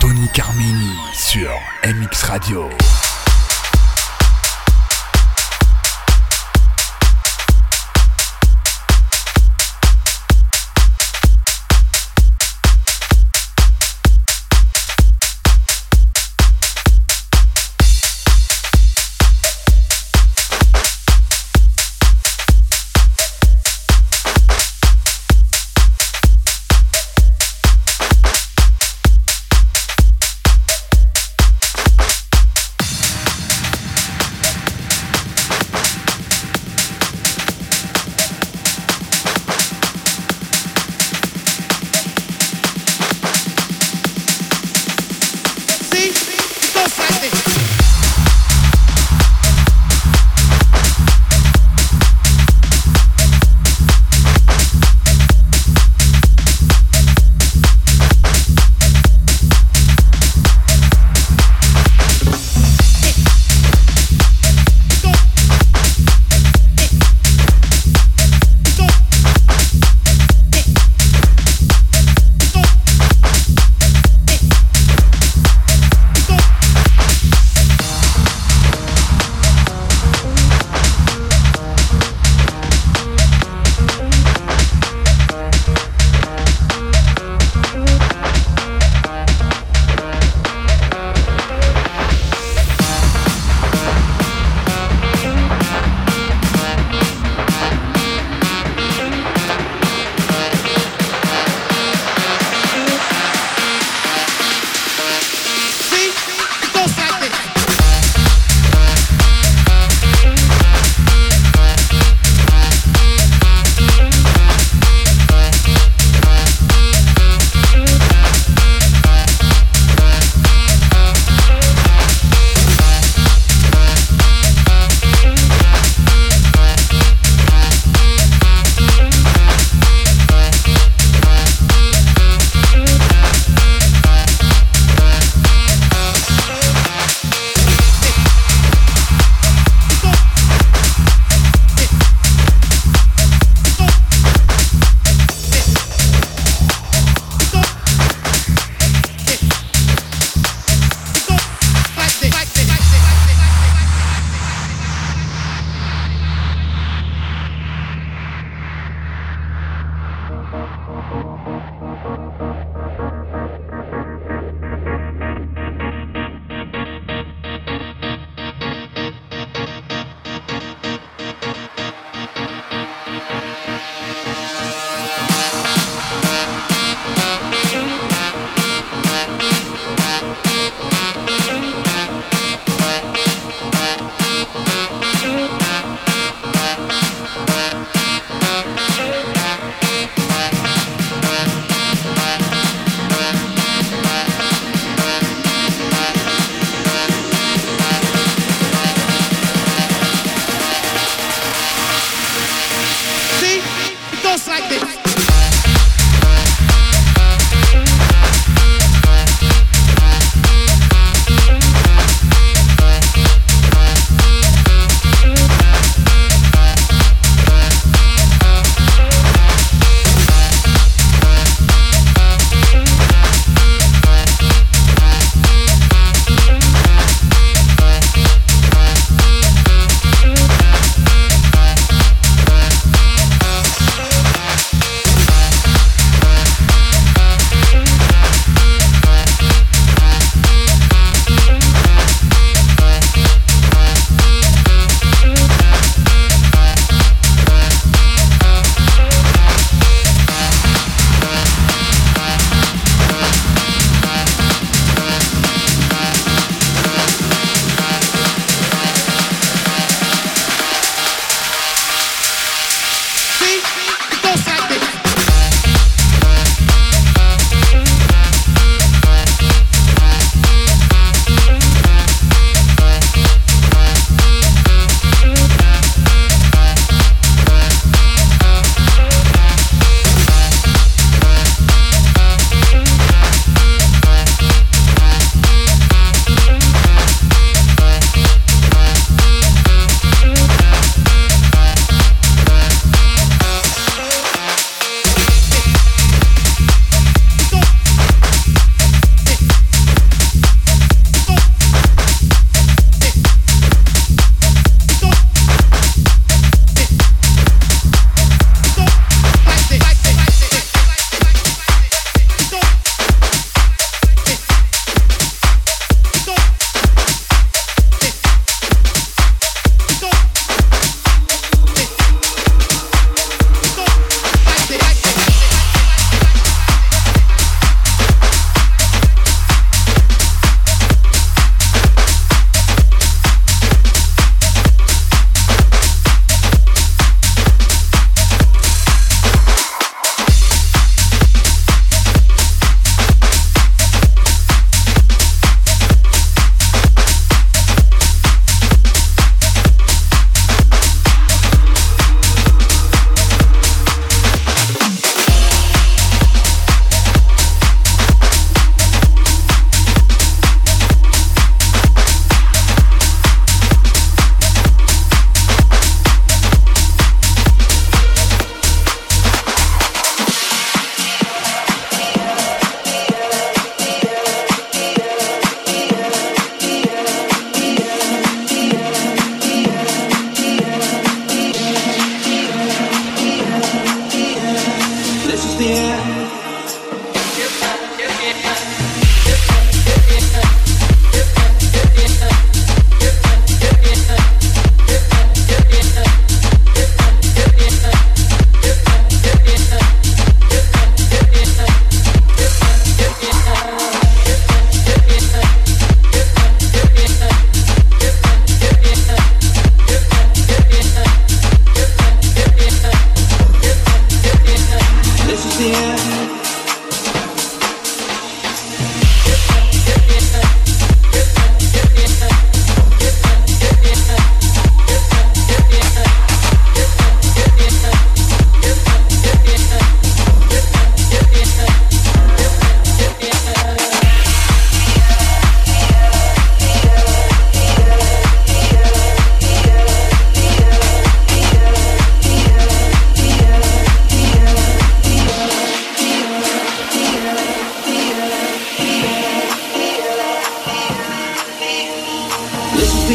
Tony 0.00 0.28
Carmini 0.32 0.92
sur 1.14 1.50
MX 1.84 2.22
Radio. 2.24 3.05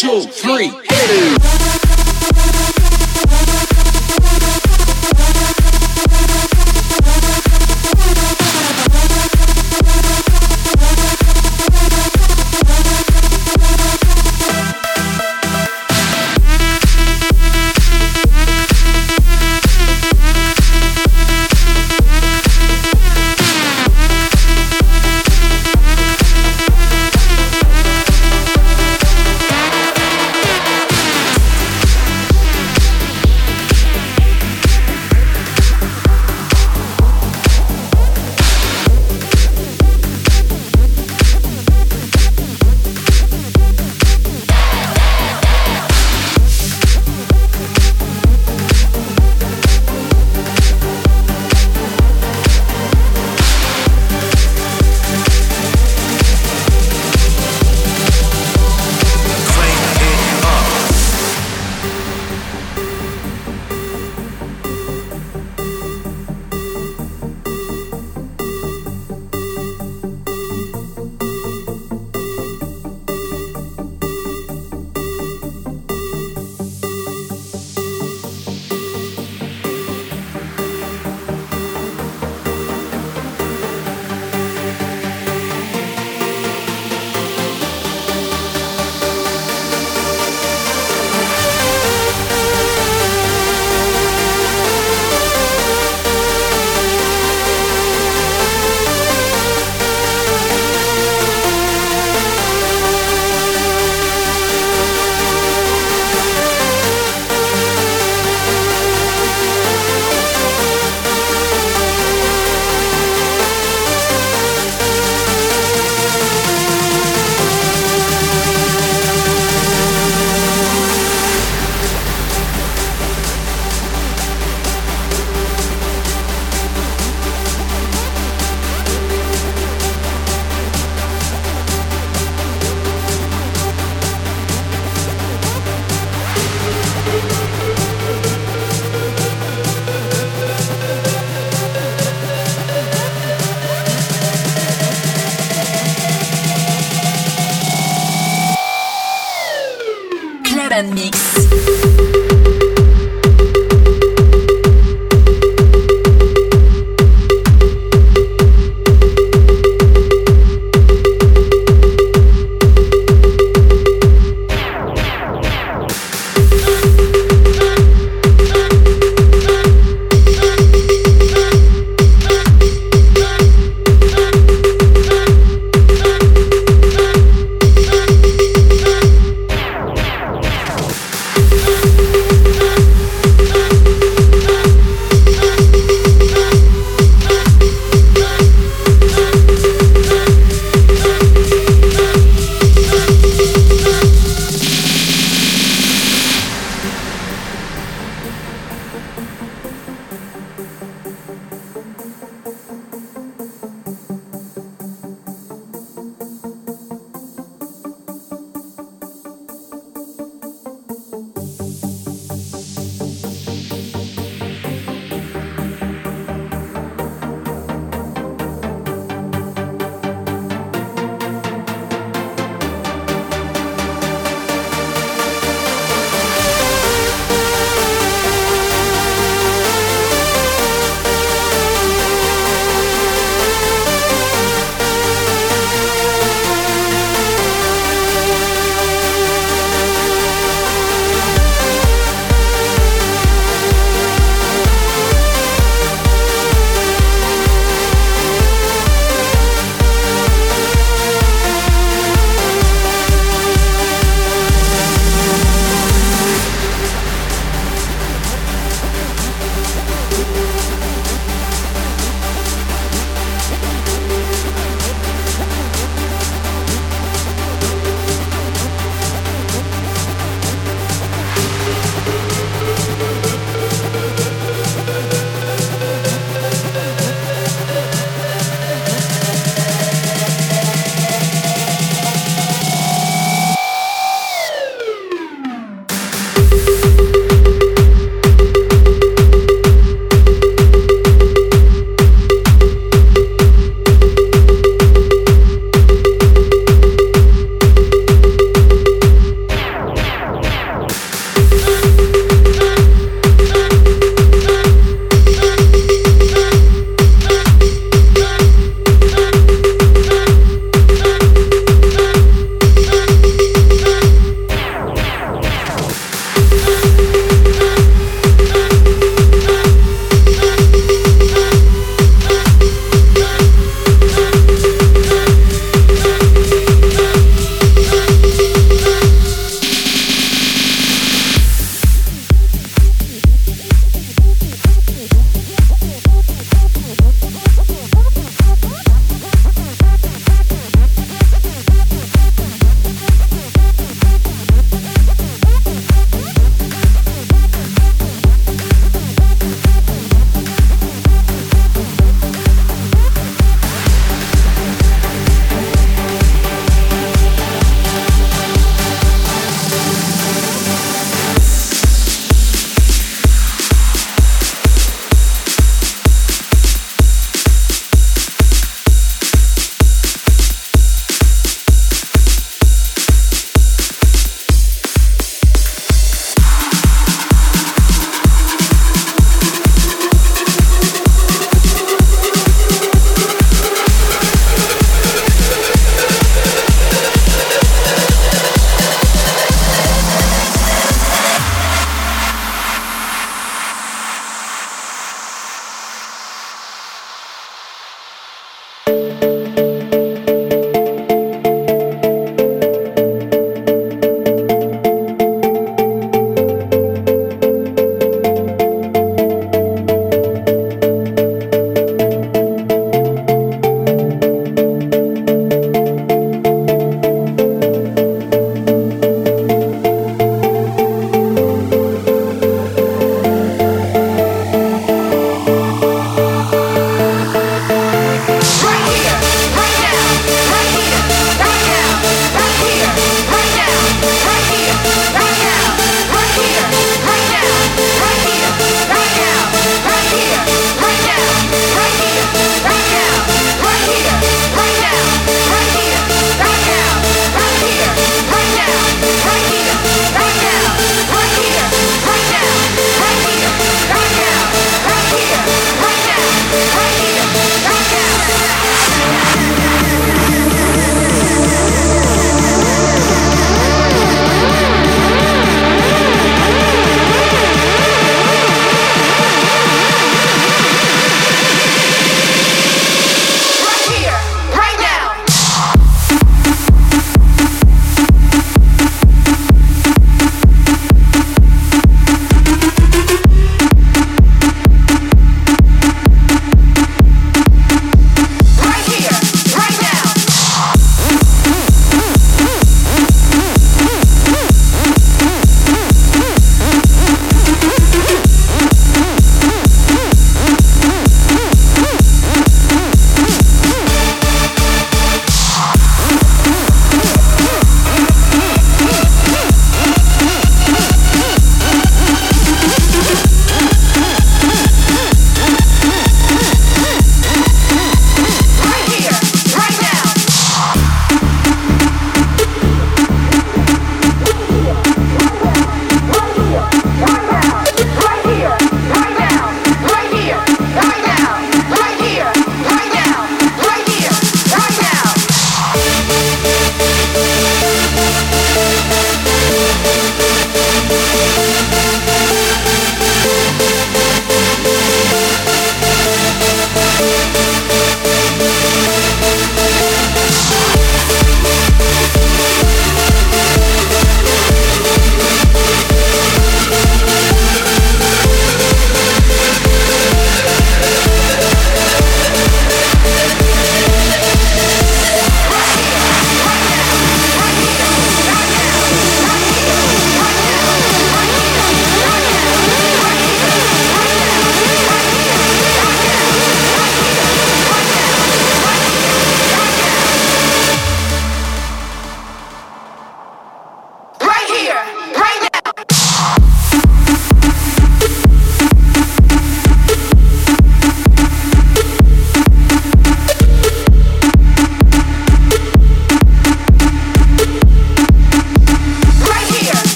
two, 0.00 0.22
three, 0.22 0.68
hit 0.68 0.84
it. 0.88 1.59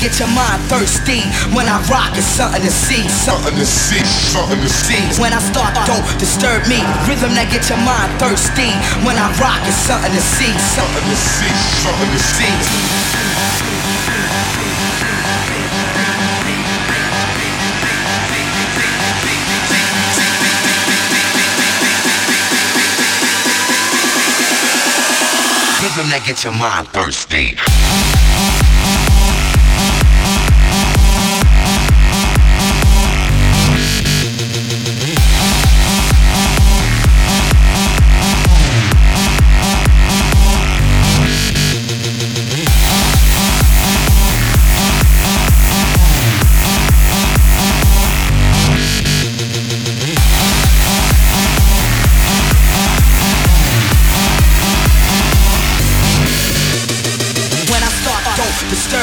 Get 0.00 0.18
your 0.18 0.32
mind 0.32 0.62
thirsty. 0.72 1.20
When 1.52 1.68
I 1.68 1.76
rock, 1.92 2.16
it's 2.16 2.24
something 2.24 2.62
to 2.62 2.72
see. 2.72 3.04
Something 3.08 3.54
to 3.54 3.66
see, 3.66 4.00
something 4.32 4.58
to 4.58 4.68
see. 4.68 4.96
When 5.20 5.32
I 5.32 5.38
start, 5.38 5.76
don't 5.84 6.02
disturb 6.18 6.64
me. 6.66 6.80
Rhythm 7.04 7.36
that 7.36 7.52
get 7.52 7.68
your 7.68 7.78
mind 7.84 8.08
thirsty. 8.16 8.72
When 9.04 9.20
I 9.20 9.28
rock, 9.36 9.60
it's 9.68 9.76
something 9.76 10.10
to 10.10 10.24
see. 10.24 10.52
Something 10.72 11.04
to 11.04 11.16
see, 11.16 11.52
something 11.84 12.10
to 12.10 12.18
see. 12.18 12.48
rhythm 25.80 26.10
that 26.10 26.22
gets 26.26 26.44
your 26.44 26.52
mind 26.52 26.86
thirsty. 26.88 27.56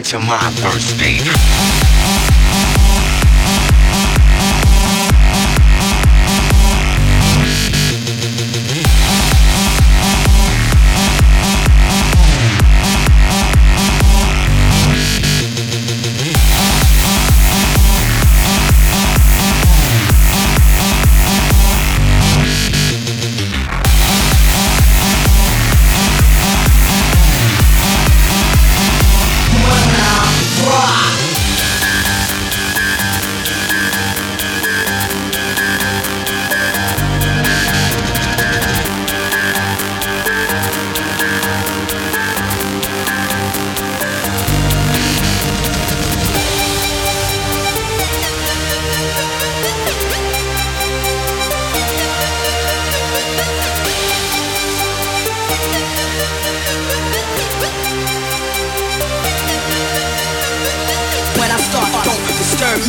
get 0.00 0.14
my 0.20 0.38
first, 0.50 0.96
beat. 0.96 1.97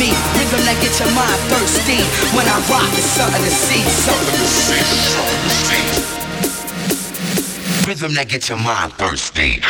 Rhythm 0.08 0.64
that 0.64 0.80
gets 0.80 0.98
your 1.00 1.10
mind 1.12 1.40
thirsty. 1.52 2.00
When 2.36 2.46
I 2.48 2.56
rock, 2.70 2.88
it's 2.96 3.04
something 3.04 3.42
to 3.42 3.50
see, 3.50 3.82
something 3.84 4.38
to 4.38 4.46
see, 4.46 4.80
something 5.12 5.42
to 5.44 5.50
see. 5.60 5.84
Rhythm 7.86 8.14
that 8.14 8.28
gets 8.28 8.48
your 8.48 8.58
mind 8.58 8.92
thirsty. 8.94 9.62